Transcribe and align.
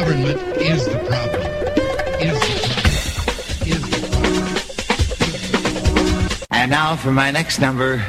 Government 0.00 0.40
is 0.56 0.80
the 0.86 0.96
problem. 1.04 1.42
Is 2.24 2.40
the 2.40 2.56
problem. 2.72 2.96
Is 3.68 3.84
the 3.84 4.00
problem. 4.08 4.48
And 6.52 6.70
now 6.70 6.96
for 6.96 7.12
my 7.12 7.30
next 7.30 7.60
number, 7.60 8.02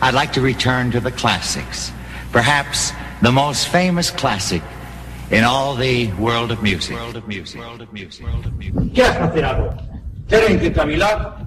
I'd 0.00 0.14
like 0.14 0.32
to 0.32 0.40
return 0.40 0.90
to 0.92 1.00
the 1.00 1.10
classics. 1.10 1.92
Perhaps 2.32 2.94
the 3.20 3.30
most 3.30 3.68
famous 3.68 4.10
classic 4.10 4.62
in 5.30 5.44
all 5.44 5.74
the 5.74 6.10
world 6.12 6.52
of 6.52 6.62
music. 6.62 6.96
World 6.96 7.16
of 7.16 7.28
music. 7.28 7.60
World 7.60 7.82
of 7.82 7.92
music. 7.92 8.24
World 8.24 8.46
of 8.46 8.56
music. 8.56 8.94
que 8.94 9.04
has 9.04 9.18
facer 9.18 9.44
agora? 9.44 9.76
Que 10.28 10.72
cavilar. 10.72 11.44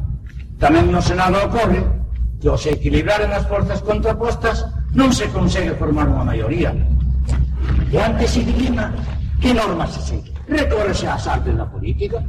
Tamén 0.61 0.94
no 0.94 1.01
Senado 1.01 1.50
ocorre 1.50 1.81
que 2.38 2.45
ao 2.45 2.61
se 2.61 2.77
equilibraren 2.77 3.33
as 3.33 3.50
forzas 3.50 3.81
contrapostas 3.81 4.69
non 4.94 5.09
se 5.09 5.25
consegue 5.33 5.73
formar 5.81 6.06
unha 6.06 6.21
maioría. 6.21 6.77
E 7.89 7.97
antes 7.97 8.38
se 8.38 8.45
dilima 8.45 8.94
que 9.41 9.53
normas 9.53 9.91
se 9.94 10.01
segue. 10.01 10.33
Recórrese 10.47 11.07
ás 11.07 11.27
artes 11.27 11.55
da 11.55 11.66
política. 11.66 12.23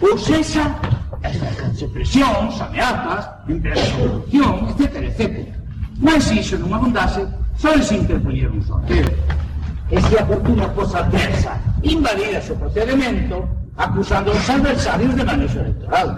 Ou 0.00 0.18
sexa, 0.18 0.76
as 1.22 1.82
presións, 1.92 2.60
ameazas, 2.60 3.28
empresas 3.48 3.88
de 3.88 3.92
corrupción, 3.96 4.68
etc, 4.68 4.96
etc. 5.08 5.48
Mas 6.00 6.24
se 6.24 6.40
iso 6.40 6.56
non 6.58 6.72
abundase, 6.72 7.24
só 7.56 7.72
se 7.80 7.96
interpoñer 7.96 8.48
un 8.48 8.62
sorteo. 8.64 9.08
E 9.90 10.00
se 10.00 10.14
a 10.16 10.24
fortuna 10.24 10.68
fosa 10.72 11.00
adversa, 11.00 11.58
invalidase 11.82 12.52
o 12.52 12.56
procedimento, 12.56 13.44
acusando 13.76 14.30
aos 14.30 14.48
adversarios 14.48 15.14
de 15.16 15.24
manexo 15.24 15.58
electoral. 15.60 16.08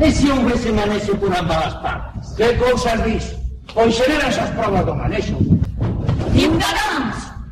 E 0.00 0.10
se 0.10 0.30
houvese 0.30 0.72
por 1.20 1.30
ambas 1.36 1.66
as 1.66 1.74
partes? 1.82 2.32
Que 2.34 2.54
cousas 2.56 2.98
dis? 3.04 3.24
Pois 3.74 3.94
xeran 3.94 4.26
esas 4.26 4.50
probas 4.58 4.84
do 4.86 4.94
manexo. 4.94 5.36
Ignoráns, 6.34 6.99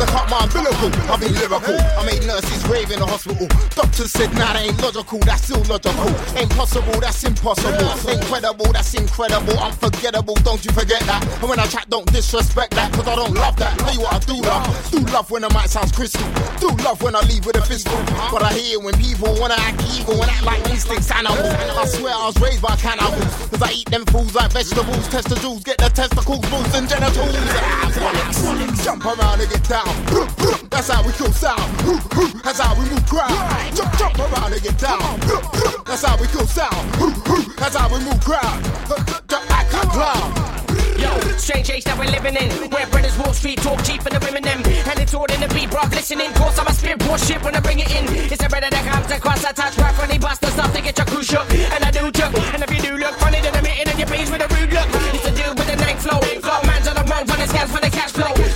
The 0.00 0.06
Hotman 0.06 0.48
Billy 0.54 0.70
biblical. 0.80 1.12
I've 1.12 1.20
been 1.20 1.34
lyrical. 1.34 1.76
I 1.76 2.04
made 2.06 2.24
nurses 2.26 2.66
rave 2.68 2.90
in 2.90 3.00
the 3.00 3.06
hospital. 3.06 3.46
Doctors 3.74 4.12
said, 4.12 4.32
nah, 4.34 4.52
that 4.52 4.62
ain't 4.62 4.80
logical. 4.80 5.18
That's 5.20 5.44
still 5.44 5.62
logical. 5.64 6.10
Ain't 6.36 6.50
possible, 6.56 7.00
that's 7.00 7.22
impossible. 7.24 7.90
Incredible, 8.08 8.72
that's 8.72 8.94
incredible. 8.94 9.58
Unforgettable, 9.58 10.34
don't 10.46 10.64
you 10.64 10.72
forget 10.72 11.00
that. 11.04 11.26
And 11.40 11.48
when 11.48 11.58
I 11.58 11.66
chat, 11.66 11.88
don't 11.90 12.06
disrespect 12.12 12.74
that, 12.74 12.92
cause 12.92 13.06
I 13.08 13.14
don't 13.16 13.34
love 13.34 13.56
that. 13.56 13.78
Tell 13.78 13.94
you 13.94 14.00
what 14.00 14.14
I 14.14 14.18
do 14.20 14.40
love. 14.40 14.90
Do 14.90 15.00
love 15.12 15.30
when 15.30 15.42
the 15.42 15.50
mic 15.50 15.68
sounds 15.68 15.92
crystal. 15.92 16.24
Do 16.60 16.70
love 16.84 17.02
when 17.02 17.14
I 17.14 17.20
leave 17.28 17.44
with 17.44 17.56
a 17.56 17.62
pistol. 17.62 17.96
But 18.30 18.42
I 18.42 18.52
hear 18.52 18.80
when 18.80 18.94
people 18.94 19.34
wanna 19.40 19.58
act 19.58 19.82
evil 19.96 20.22
and 20.22 20.30
act 20.30 20.44
like 20.44 20.64
instincts 20.70 21.10
animals. 21.10 21.40
I 21.40 21.84
swear 21.86 22.14
I 22.14 22.26
was 22.26 22.40
raised 22.40 22.62
by 22.62 22.76
cannibals. 22.76 23.28
Cause 23.50 23.62
I 23.62 23.72
eat 23.72 23.90
them 23.90 24.04
fools 24.06 24.34
like 24.34 24.52
vegetables. 24.52 25.08
Test 25.08 25.28
the 25.28 25.36
jewels, 25.36 25.62
get 25.62 25.78
the 25.78 25.90
testicles, 25.90 26.40
boobs 26.48 26.74
and 26.74 26.88
genitals. 26.88 27.36
Jump 28.84 29.04
around 29.04 29.40
and 29.40 29.50
get 29.50 29.64
down. 29.68 29.89
That's 30.70 30.88
how 30.88 31.02
we 31.04 31.12
kill 31.12 31.32
sound. 31.32 31.70
That's 32.44 32.60
how 32.60 32.74
we 32.78 32.88
move 32.88 33.06
crowd. 33.06 33.30
Jump, 33.74 33.92
jump 33.98 34.18
around 34.18 34.52
and 34.52 34.62
get 34.62 34.78
down. 34.78 35.20
That's 35.84 36.04
how 36.04 36.16
we 36.20 36.26
kill 36.28 36.46
sound. 36.46 36.86
That's 37.56 37.76
how 37.76 37.88
we 37.92 38.02
move 38.04 38.20
crowd. 38.20 38.64
Act 39.50 39.72
like 39.72 39.90
clown. 39.90 40.50
Yo, 40.98 41.18
strange 41.36 41.70
age 41.70 41.84
that 41.84 41.98
we're 41.98 42.10
living 42.10 42.36
in. 42.36 42.70
Where 42.70 42.86
brothers 42.86 43.16
Wall 43.18 43.32
Street 43.32 43.58
talk 43.58 43.82
cheap 43.84 44.04
and 44.06 44.14
the 44.14 44.20
women 44.24 44.42
them. 44.42 44.62
And 44.64 44.98
it's 45.00 45.14
all 45.14 45.30
in 45.32 45.40
the 45.40 45.48
beat, 45.48 45.70
bruv, 45.70 45.90
listening. 45.90 46.32
Cause 46.32 46.58
I'm 46.58 46.66
a 46.66 46.72
spirit 46.72 47.02
shit 47.20 47.42
when 47.42 47.54
I 47.56 47.60
bring 47.60 47.78
it 47.80 47.90
in. 47.90 48.04
It's 48.30 48.44
a 48.44 48.48
brother 48.48 48.70
that 48.70 48.84
comes 48.84 49.10
across 49.10 49.44
a 49.44 49.52
touch 49.52 49.76
he 50.10 50.18
busters 50.18 50.52
stuff 50.52 50.74
to 50.74 50.82
get 50.82 50.98
your 50.98 51.06
crew 51.06 51.22
shook. 51.22 51.48
And 51.50 51.84
I 51.84 51.90
do 51.90 52.10
too. 52.10 52.30
And 52.54 52.64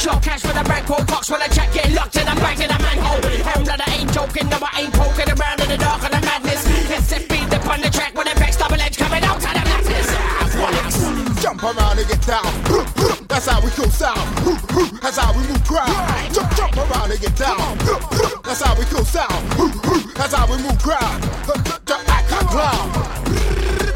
cash 0.04 0.20
cash 0.20 0.42
for 0.42 0.52
the 0.52 0.64
bank, 0.68 0.86
call 0.86 1.04
Cox 1.04 1.30
when 1.30 1.40
I 1.40 1.48
check 1.48 1.72
get 1.72 1.90
locked 1.92 2.16
and 2.16 2.28
I'm 2.28 2.36
back 2.36 2.60
in 2.60 2.68
the 2.68 2.78
manhole. 2.78 3.24
And 3.24 3.64
blood, 3.64 3.80
I 3.80 3.88
ain't 3.96 4.12
joking, 4.12 4.48
no, 4.48 4.58
I 4.60 4.84
ain't 4.84 4.92
poking 4.92 5.30
around 5.32 5.60
in 5.60 5.68
the 5.68 5.78
dark 5.78 6.02
of 6.04 6.10
the 6.10 6.20
madness. 6.20 6.64
Beat 7.28 7.52
up 7.54 7.66
on 7.68 7.80
the 7.80 7.90
track 7.90 8.12
with 8.14 8.28
a 8.28 8.38
vex 8.38 8.56
double 8.56 8.80
edge 8.80 8.96
coming 8.96 9.24
out 9.24 9.36
of 9.36 9.42
the 9.42 9.62
blackness. 9.64 10.08
Jump 11.40 11.62
around 11.62 11.98
and 11.98 12.08
get 12.08 12.20
down. 12.26 12.44
That's 13.28 13.46
how 13.48 13.60
we 13.64 13.70
kill 13.72 13.90
sound. 13.90 14.20
That's 15.00 15.16
how 15.16 15.32
we 15.32 15.46
move 15.48 15.64
crowd. 15.64 15.88
Jump, 16.32 16.52
jump 16.56 16.76
around 16.76 17.10
and 17.12 17.20
get 17.20 17.36
down. 17.36 17.78
That's 18.44 18.60
how 18.60 18.76
we 18.76 18.84
kill 18.86 19.04
sound. 19.04 19.40
That's 20.16 20.34
how 20.34 20.46
we 20.48 20.60
move 20.60 20.78
crowd. 20.80 21.20
Act 21.48 22.30
like 22.30 22.48
clown. 22.52 22.92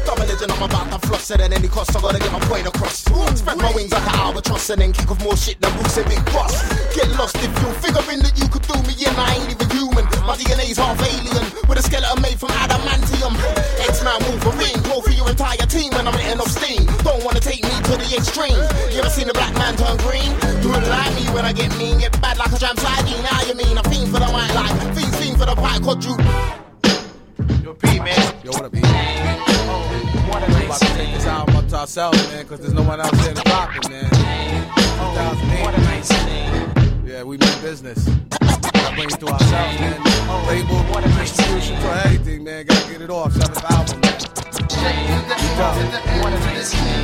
Double 0.05 0.25
legend, 0.25 0.51
I'm 0.51 0.63
about 0.63 1.01
to 1.01 1.08
it 1.27 1.41
at 1.41 1.51
any 1.51 1.67
cost. 1.67 1.91
I 1.95 1.99
gotta 1.99 2.19
get 2.19 2.31
my 2.31 2.39
point 2.47 2.65
across. 2.65 3.03
Spread 3.03 3.57
my 3.59 3.71
wings 3.75 3.91
like 3.91 4.07
an 4.07 4.15
albatross 4.23 4.69
and 4.69 4.81
then 4.81 4.93
kick 4.93 5.11
off 5.11 5.21
more 5.23 5.35
shit 5.35 5.59
than 5.59 5.71
Bruce 5.75 5.97
and 5.97 6.07
Big 6.07 6.23
Boss. 6.31 6.55
Get 6.95 7.11
lost 7.19 7.35
if 7.43 7.51
you're 7.59 7.75
figuring 7.83 8.23
that 8.23 8.33
you 8.39 8.47
could 8.47 8.63
do 8.63 8.79
me 8.87 8.95
in. 9.03 9.11
I 9.19 9.35
ain't 9.35 9.51
even 9.51 9.69
human. 9.69 10.05
My 10.23 10.39
DNA's 10.39 10.79
half 10.79 10.95
alien 10.95 11.45
with 11.67 11.77
a 11.77 11.83
skeleton 11.83 12.21
made 12.23 12.39
from 12.39 12.49
adamantium. 12.55 13.35
X-Man 13.83 14.19
Wolverine, 14.31 14.79
go 14.87 15.01
for 15.03 15.11
your 15.11 15.29
entire 15.29 15.67
team 15.67 15.91
when 15.91 16.07
I'm 16.07 16.15
letting 16.15 16.39
off 16.39 16.49
steam. 16.49 16.87
Don't 17.03 17.21
wanna 17.27 17.43
take 17.43 17.63
me 17.67 17.75
to 17.91 17.93
the 17.99 18.09
extreme. 18.15 18.59
You 18.89 19.03
ever 19.03 19.11
seen 19.11 19.29
a 19.29 19.35
black 19.35 19.53
man 19.59 19.75
turn 19.75 19.99
green? 20.07 20.31
Do 20.63 20.71
it 20.71 20.87
like 20.87 21.13
me 21.19 21.27
when 21.35 21.43
I 21.43 21.51
get 21.51 21.75
mean, 21.77 21.99
get 21.99 22.15
bad 22.23 22.39
like 22.39 22.55
a 22.55 22.57
jam 22.57 22.77
sliding. 22.79 23.19
Now 23.27 23.43
you 23.43 23.55
mean 23.59 23.75
a 23.77 23.83
fiend 23.91 24.07
for 24.07 24.23
the 24.23 24.29
white 24.31 24.55
light, 24.55 24.71
fiend, 24.95 25.13
fiend 25.19 25.35
for 25.37 25.45
the 25.45 25.55
pipe, 25.55 25.83
quadruple. 25.83 26.23
Yo, 27.59 27.73
P, 27.75 27.99
man. 27.99 28.23
Yo, 28.43 28.51
what 28.55 28.65
up, 28.65 28.71
P? 28.71 29.18
Ourselves, 31.79 32.21
man, 32.27 32.43
because 32.43 32.59
there's 32.59 32.73
no 32.73 32.83
one 32.83 32.99
else 32.99 33.11
there 33.23 33.33
to 33.33 33.41
drop 33.43 33.73
it, 33.73 33.89
man. 33.89 34.09
2008. 34.09 35.63
What 35.63 35.73
a 35.73 35.81
nice 35.83 36.09
thing. 36.09 37.07
Yeah, 37.07 37.23
we 37.23 37.37
mean 37.37 37.61
business. 37.61 38.05
Gotta 38.29 38.95
bring 38.97 39.09
it 39.09 39.19
to 39.21 39.27
ourselves, 39.27 39.79
man. 39.79 40.03
Label, 40.47 40.83
distribution, 41.17 41.79
for 41.79 41.87
everything, 42.03 42.43
man. 42.43 42.65
Gotta 42.65 42.91
get 42.91 43.01
it 43.01 43.09
off. 43.09 43.31
Seventh 43.31 43.63
album, 43.71 44.01
man. 44.01 44.19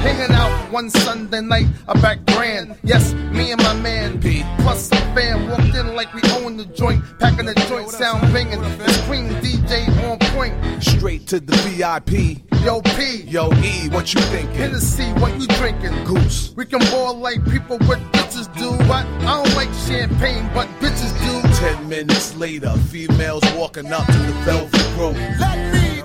Hanging 0.03 0.35
out 0.35 0.71
one 0.71 0.89
Sunday 0.89 1.39
night, 1.39 1.67
I 1.87 1.99
back 2.01 2.25
grand. 2.25 2.77
Yes, 2.83 3.13
me 3.13 3.51
and 3.51 3.61
my 3.63 3.73
man 3.75 4.19
P. 4.19 4.43
Plus 4.59 4.91
a 4.91 4.97
fan 5.15 5.49
walked 5.49 5.73
in 5.73 5.95
like 5.95 6.13
we 6.13 6.21
own 6.31 6.57
the 6.57 6.65
joint, 6.65 7.01
packing 7.19 7.45
the 7.45 7.55
joint, 7.69 7.89
sound 7.89 8.21
banging. 8.33 8.61
The 8.61 9.03
Queen 9.07 9.29
DJ 9.41 9.87
on 10.09 10.19
point. 10.35 10.83
Straight 10.83 11.27
to 11.27 11.39
the 11.39 11.55
VIP. 11.55 12.54
Yo 12.65 12.81
P, 12.81 13.21
Yo, 13.27 13.51
E, 13.61 13.89
what 13.89 14.11
you 14.11 14.19
thinking? 14.21 14.55
Hennessy, 14.55 15.03
what 15.21 15.39
you 15.39 15.45
drinking? 15.49 16.03
Goose. 16.03 16.51
We 16.55 16.65
can 16.65 16.79
ball 16.89 17.13
like 17.13 17.45
people 17.45 17.77
with 17.77 17.99
bitches 18.11 18.51
do. 18.57 18.71
What? 18.89 19.05
I 19.05 19.43
don't 19.43 19.55
like 19.55 19.71
champagne, 19.87 20.49
but 20.51 20.67
bitches 20.79 21.13
do. 21.23 21.47
Ten 21.59 21.87
minutes 21.87 22.35
later, 22.35 22.71
females 22.89 23.43
walking 23.55 23.93
up 23.93 24.07
to 24.07 24.17
the 24.17 24.33
velvet 24.45 24.97
rope. 24.97 25.15
Let 25.39 25.73
me 25.73 26.01
clear 26.01 26.03
my 26.03 26.04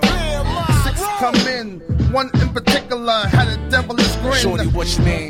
come 1.21 1.35
in. 1.47 1.79
One 2.11 2.31
in 2.41 2.49
particular 2.49 3.27
had 3.27 3.47
a 3.47 3.69
devilish 3.69 4.15
grin. 4.17 4.41
Shorty, 4.41 4.67
what's 4.69 4.97
your 4.97 5.05
name? 5.05 5.29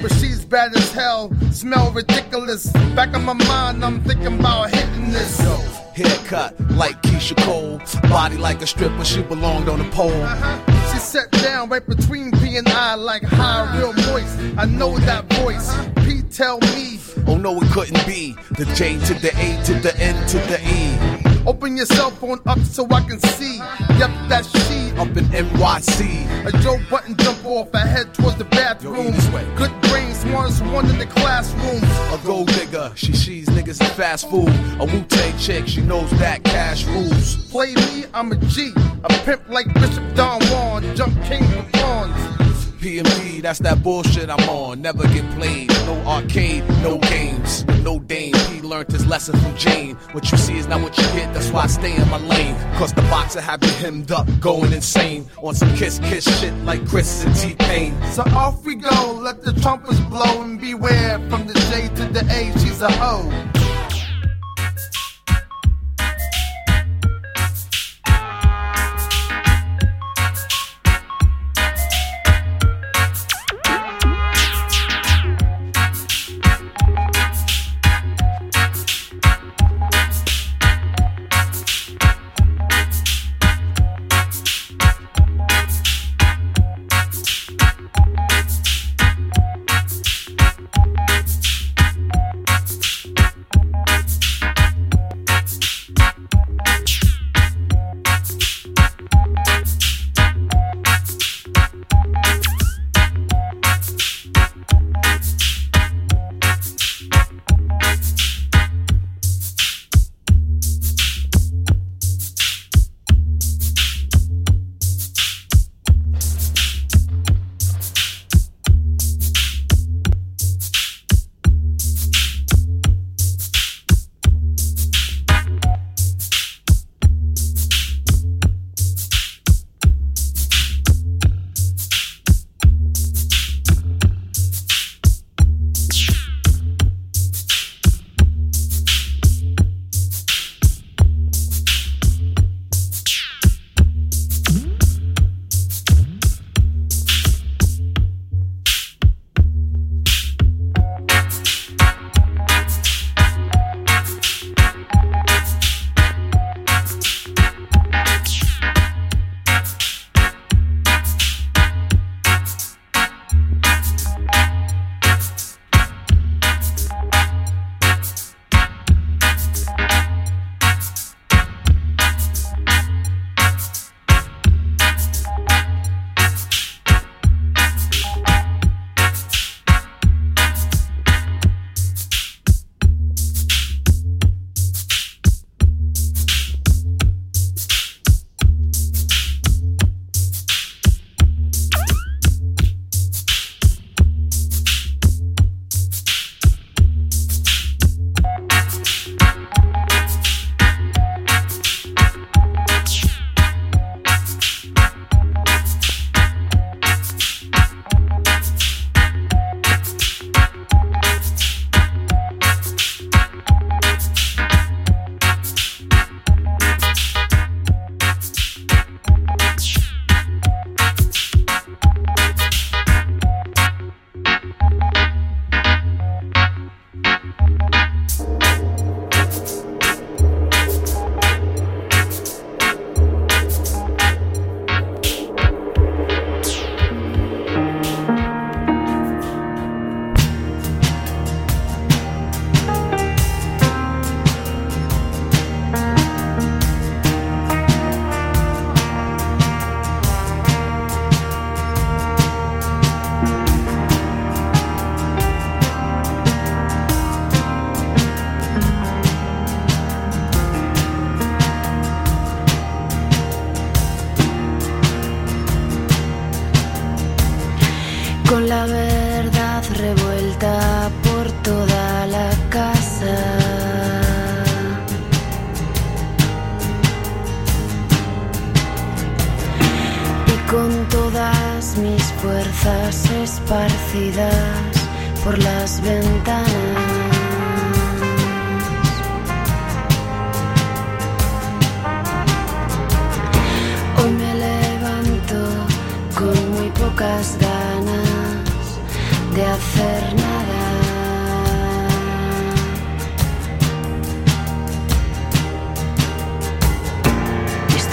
But 0.00 0.12
she's 0.12 0.44
bad 0.44 0.76
as 0.76 0.92
hell. 0.92 1.32
Smell 1.50 1.90
ridiculous. 1.90 2.70
Back 2.94 3.14
in 3.16 3.24
my 3.24 3.32
mind, 3.32 3.84
I'm 3.84 4.00
thinking 4.04 4.38
about 4.38 4.70
hitting 4.70 5.10
this. 5.10 5.40
Yo, 5.40 5.56
haircut 5.96 6.54
like 6.70 7.02
Keyshia 7.02 7.36
Cole. 7.44 7.80
Body 8.08 8.36
like 8.36 8.62
a 8.62 8.66
stripper, 8.66 9.04
she 9.04 9.22
belonged 9.22 9.68
on 9.68 9.80
a 9.80 9.90
pole. 9.90 10.22
Uh-huh. 10.22 10.92
She 10.92 10.98
sat 11.00 11.28
down 11.32 11.68
right 11.68 11.84
between 11.84 12.30
P 12.30 12.56
and 12.56 12.68
I 12.68 12.94
like 12.94 13.24
high, 13.24 13.76
real 13.76 13.92
voice. 13.92 14.32
I 14.56 14.66
know 14.66 14.96
that 14.98 15.24
voice. 15.42 15.68
P 16.06 16.22
tell 16.30 16.60
me. 16.60 17.00
Oh 17.26 17.36
no, 17.36 17.60
it 17.60 17.68
couldn't 17.72 18.06
be. 18.06 18.36
The 18.56 18.66
J 18.76 19.00
to 19.06 19.14
the 19.14 19.32
A 19.36 19.64
to 19.64 19.74
the 19.80 19.98
N 19.98 20.14
to 20.28 20.38
the 20.38 20.60
E. 20.62 21.23
Open 21.46 21.76
your 21.76 21.84
cell 21.84 22.10
phone 22.10 22.40
up 22.46 22.58
so 22.60 22.86
I 22.90 23.00
can 23.02 23.20
see. 23.20 23.58
Yep, 23.98 24.10
that's 24.28 24.48
she. 24.48 24.90
Up 24.96 25.08
in 25.08 25.24
NYC. 25.26 26.46
A 26.46 26.52
Joe 26.62 26.78
Budden 26.90 27.16
jump 27.16 27.44
off 27.44 27.68
and 27.74 27.88
head 27.88 28.14
towards 28.14 28.36
the 28.36 28.44
bathroom. 28.44 29.12
Good 29.56 29.72
brain, 29.82 30.14
smartest 30.14 30.62
one 30.66 30.88
in 30.88 30.98
the 30.98 31.06
classroom. 31.06 31.82
A 32.14 32.24
gold 32.24 32.48
digger, 32.48 32.92
she 32.94 33.12
sees 33.12 33.46
niggas 33.48 33.80
in 33.80 33.86
fast 33.88 34.30
food. 34.30 34.48
A 34.80 34.86
Wu 34.86 35.02
Tang 35.04 35.36
chick, 35.38 35.66
she 35.66 35.82
knows 35.82 36.10
that 36.12 36.42
cash 36.44 36.86
rules. 36.86 37.36
Play 37.50 37.74
me, 37.74 38.04
I'm 38.14 38.32
a 38.32 38.36
G. 38.36 38.72
A 39.04 39.08
pimp 39.24 39.46
like 39.50 39.72
Bishop 39.74 40.02
Don 40.14 40.40
Juan. 40.46 40.96
Jump 40.96 41.14
king 41.24 41.44
for 41.44 41.62
pawns. 41.74 42.53
PMP, 42.84 43.40
that's 43.40 43.60
that 43.60 43.82
bullshit 43.82 44.28
I'm 44.28 44.46
on. 44.46 44.82
Never 44.82 45.08
get 45.08 45.24
played. 45.30 45.70
No 45.86 45.94
arcade, 46.06 46.68
no 46.82 46.98
games, 46.98 47.64
no 47.82 47.98
dame. 47.98 48.34
He 48.52 48.60
learned 48.60 48.92
his 48.92 49.06
lesson 49.06 49.40
from 49.40 49.56
Jane. 49.56 49.94
What 50.12 50.30
you 50.30 50.36
see 50.36 50.58
is 50.58 50.66
not 50.66 50.82
what 50.82 50.94
you 50.98 51.04
get, 51.14 51.32
that's 51.32 51.50
why 51.50 51.62
I 51.62 51.66
stay 51.66 51.96
in 51.96 52.06
my 52.10 52.18
lane. 52.18 52.54
Cause 52.76 52.92
the 52.92 53.00
boxer 53.02 53.40
have 53.40 53.64
you 53.64 53.70
hemmed 53.70 54.12
up, 54.12 54.28
going 54.38 54.74
insane. 54.74 55.26
On 55.42 55.54
some 55.54 55.74
kiss 55.76 55.98
kiss 56.00 56.24
shit 56.40 56.52
like 56.66 56.86
Chris 56.86 57.24
and 57.24 57.34
T 57.34 57.54
Pain. 57.54 57.96
So 58.12 58.22
off 58.36 58.62
we 58.66 58.74
go, 58.74 59.18
let 59.18 59.40
the 59.40 59.54
trumpets 59.62 60.00
blow 60.00 60.42
and 60.42 60.60
beware. 60.60 61.18
From 61.30 61.46
the 61.46 61.54
J 61.54 61.88
to 61.88 62.04
the 62.12 62.20
A, 62.30 62.52
she's 62.58 62.82
a 62.82 62.92
hoe. 62.92 63.63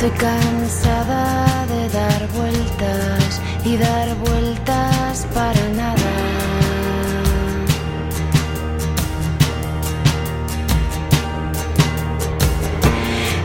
Estoy 0.04 0.18
cansada 0.18 1.46
de 1.68 1.88
dar 1.90 2.28
vueltas 2.30 3.40
y 3.64 3.78
dar 3.78 4.16
vueltas 4.16 5.28
para 5.32 5.70
nada. 5.76 6.14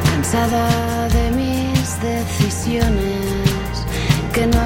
Cansada 0.02 1.08
de 1.08 1.30
mis 1.32 2.00
decisiones 2.00 3.84
que 4.32 4.46
no 4.46 4.58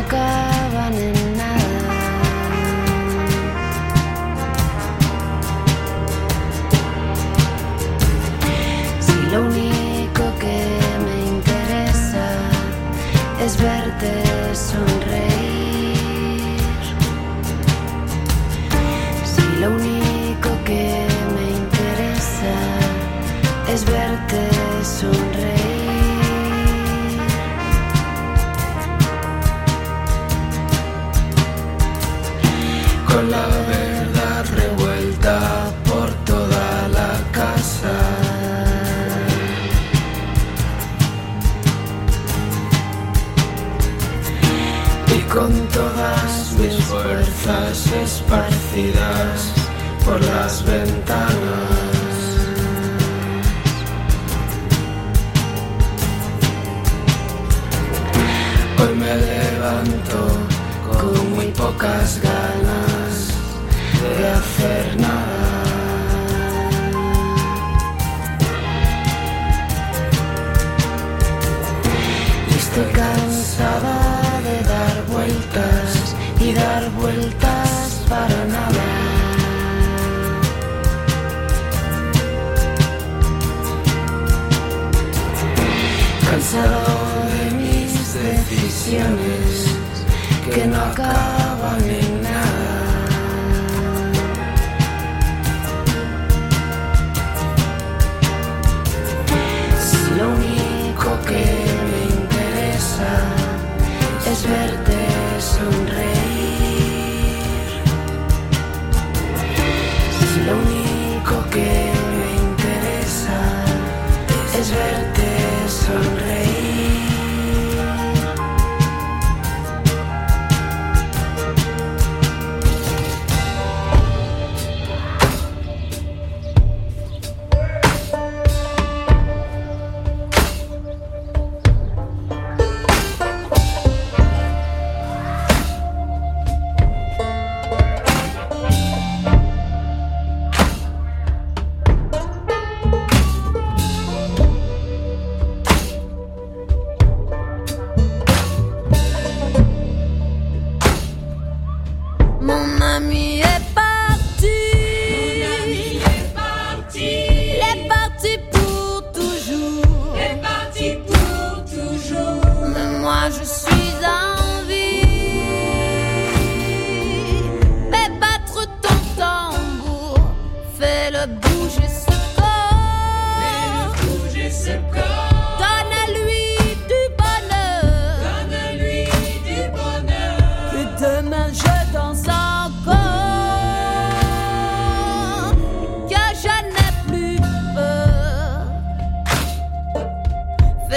esparcidas 47.50 49.52
por 50.04 50.24
las 50.24 50.64
ventanas. 50.64 51.30
Hoy 58.78 58.94
me 58.94 59.16
levanto 59.16 60.28
con 60.86 61.34
muy 61.34 61.46
pocas 61.46 62.20
ganas. 62.22 62.49
para 78.10 78.44
nada. 78.56 78.84
Cansado 86.28 86.80
de 87.30 87.50
mis 87.60 88.14
decisiones 88.14 89.76
que 90.52 90.66
no 90.66 90.80
acaban 90.90 91.80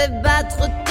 battre 0.08 0.83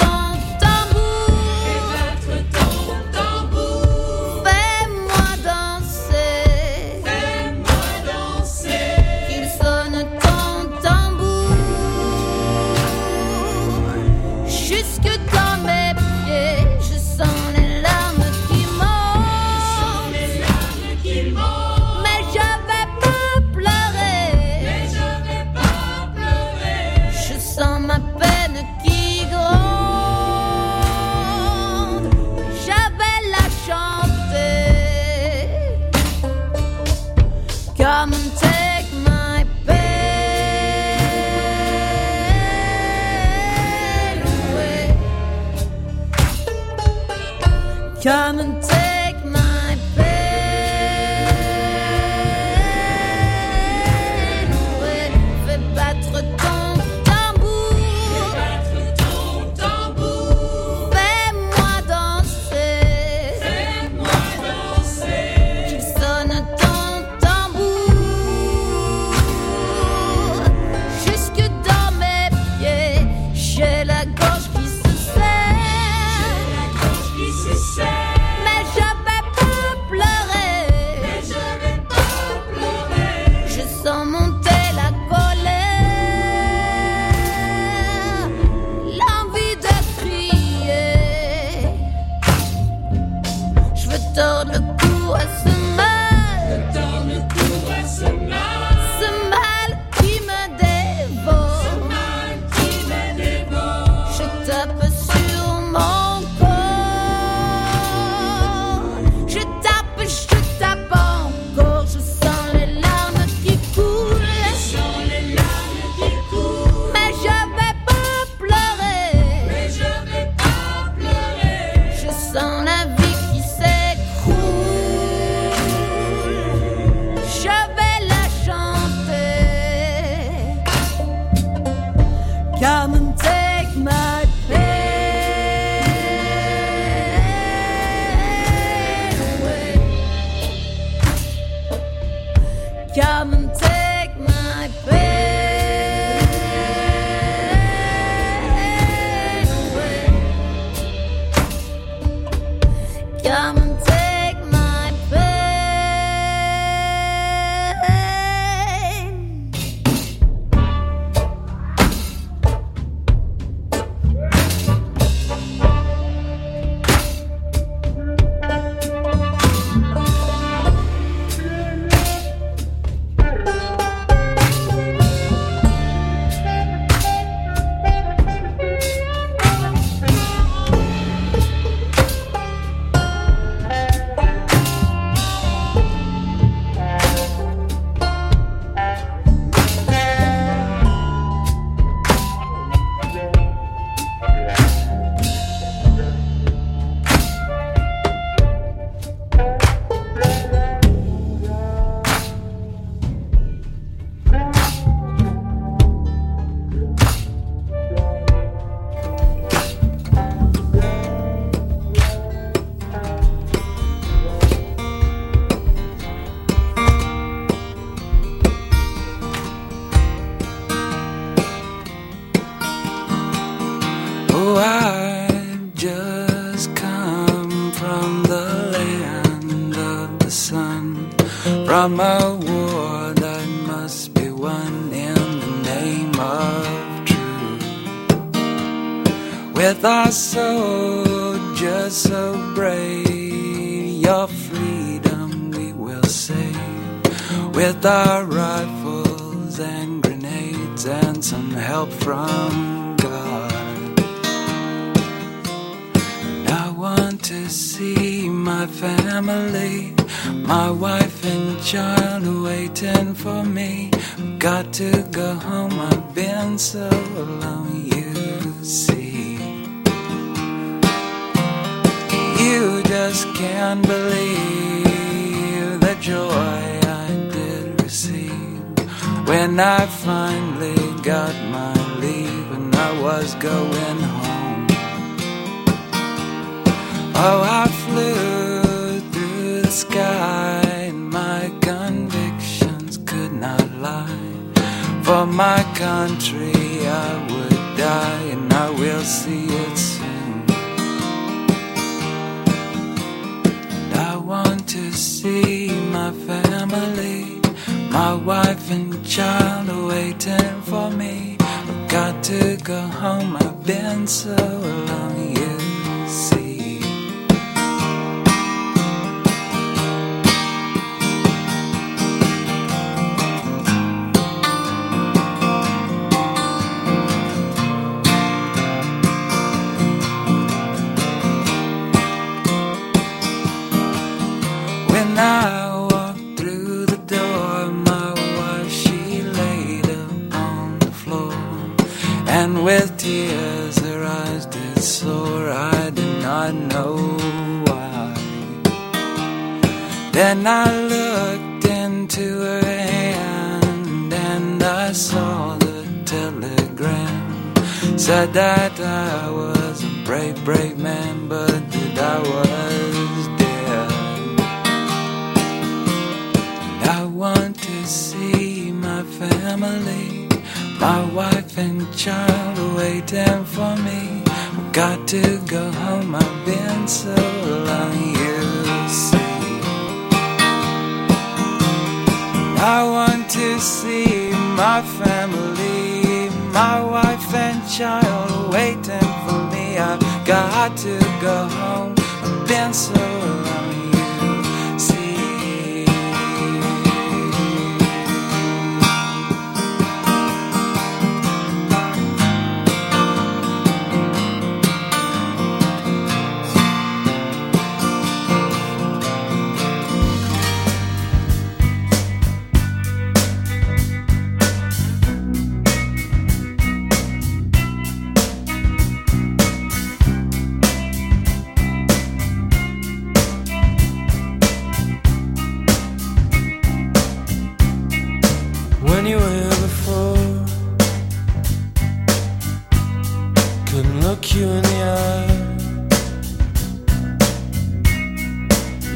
you 434.34 434.48
in 434.48 434.62
the 434.62 434.82
eye. 434.82 435.44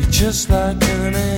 You're 0.01 0.11
just 0.11 0.51
like 0.51 0.83
an 0.83 1.15
angel. 1.15 1.38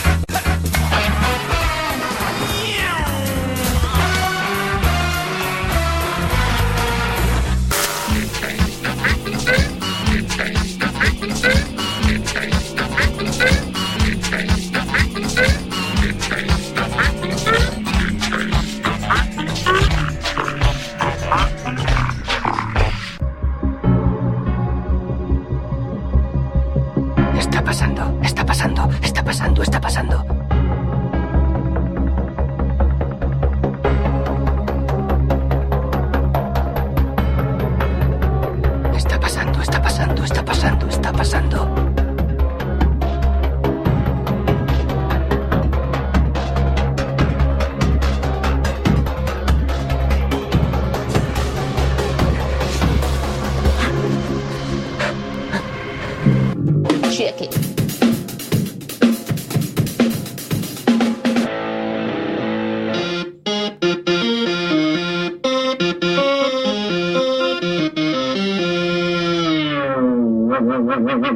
Pasando, 29.91 30.30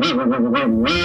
Mm-hmm. 0.06 0.96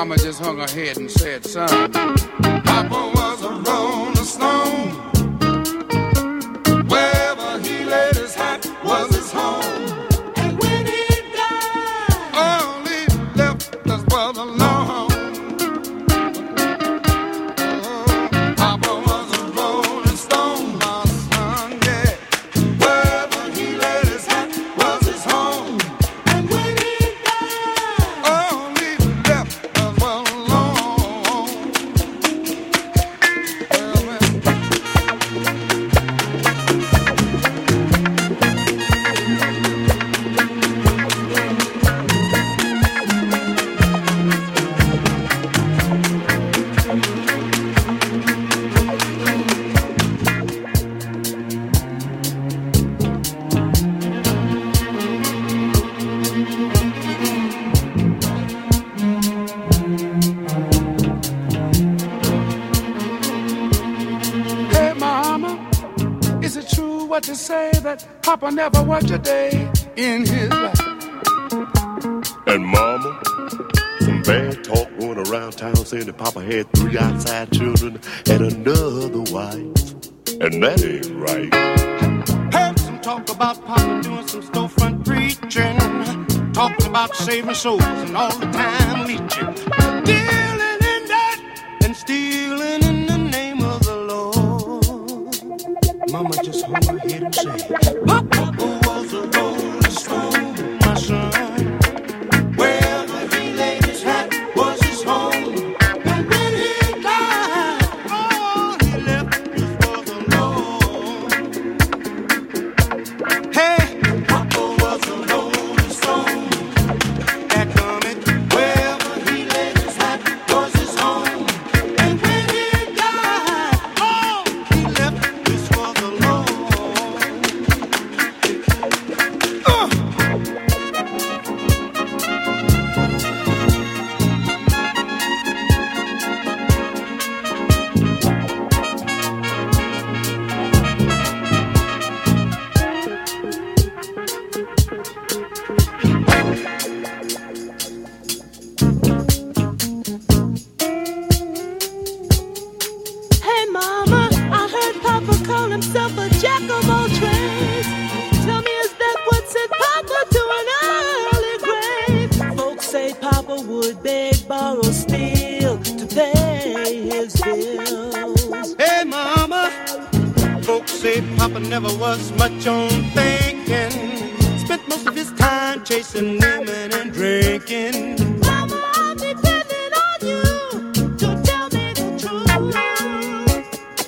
Mama 0.00 0.16
just 0.16 0.40
hung 0.40 0.56
her 0.56 0.66
head 0.66 0.96
and 0.96 1.10
said, 1.10 1.44
son. 1.44 2.39
watch 68.90 69.08
a 69.12 69.18
day 69.18 69.70
in 69.94 70.26
his 70.26 70.50
life. 70.50 70.80
And 72.48 72.66
mama, 72.66 73.22
some 74.00 74.20
bad 74.22 74.64
talk 74.64 74.88
going 74.98 75.18
around 75.28 75.52
town 75.52 75.76
saying 75.76 76.06
that 76.06 76.18
Papa 76.18 76.42
had 76.42 76.68
three 76.72 76.98
outside 76.98 77.52
children 77.52 78.00
and 78.28 78.40
another 78.52 79.20
wife. 79.32 79.94
And 80.40 80.60
that 80.64 80.84
ain't 80.84 81.06
right. 81.14 81.54
Heard 82.52 82.80
some 82.80 82.98
talk 83.00 83.30
about 83.30 83.64
Papa 83.64 84.00
doing 84.02 84.26
some 84.26 84.42
storefront 84.42 85.04
preaching. 85.06 86.52
Talking 86.52 86.86
about 86.88 87.14
saving 87.14 87.54
souls 87.54 87.84
and 87.84 88.16
all 88.16 88.36
the 88.40 88.46
time 88.46 89.06
leeching. 89.06 89.54
Dealing 90.02 90.82
in 90.94 91.06
debt 91.06 91.38
and 91.84 91.94
stealing 91.94 92.82
in 92.82 93.06
the 93.06 93.18
name 93.18 93.60
of 93.62 93.84
the 93.84 93.96
Lord. 94.10 95.36
Mama 96.10 96.36
just 96.42 96.66
hold 96.66 97.00
her. 97.02 97.09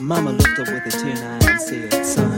Mama 0.03 0.33
looked 0.33 0.59
up 0.59 0.69
with 0.69 0.87
a 0.87 0.91
tear 0.91 1.11
in 1.11 1.17
her 1.17 1.39
eye 1.43 1.51
and 1.53 1.61
said, 1.61 2.05
Son, 2.05 2.32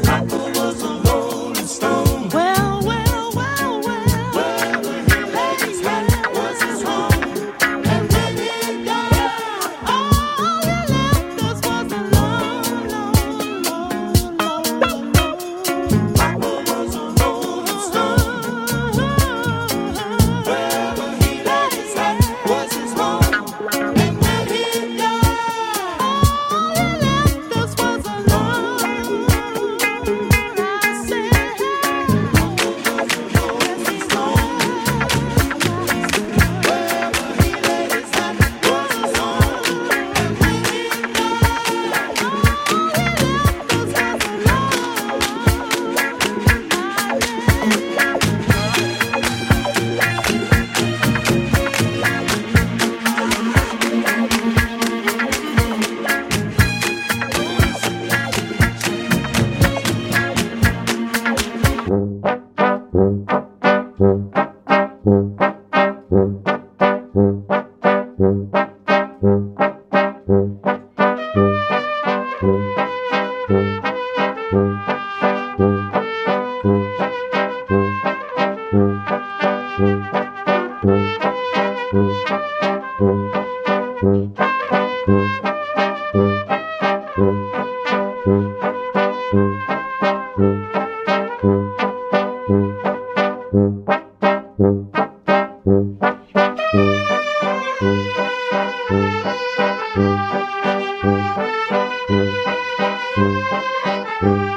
She 103.55 104.54